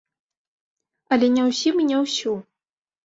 Але 1.15 1.27
не 1.35 1.43
ўсім 1.49 1.75
і 1.85 1.89
не 1.93 1.97
ўсю. 2.05 2.33